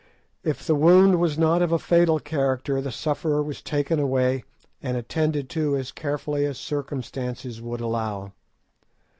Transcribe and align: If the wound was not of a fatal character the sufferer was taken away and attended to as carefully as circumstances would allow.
If 0.43 0.65
the 0.65 0.73
wound 0.73 1.19
was 1.21 1.37
not 1.37 1.61
of 1.61 1.71
a 1.71 1.77
fatal 1.77 2.19
character 2.19 2.81
the 2.81 2.91
sufferer 2.91 3.43
was 3.43 3.61
taken 3.61 3.99
away 3.99 4.43
and 4.81 4.97
attended 4.97 5.47
to 5.51 5.75
as 5.77 5.91
carefully 5.91 6.43
as 6.43 6.57
circumstances 6.57 7.61
would 7.61 7.81
allow. 7.81 8.31